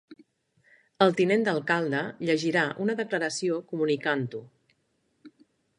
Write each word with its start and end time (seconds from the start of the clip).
El 1.05 1.13
tinent 1.19 1.43
d'alcalde 1.47 2.01
llegirà 2.31 2.65
una 2.87 2.97
declaració 3.01 3.61
comunicant-ho 3.73 4.45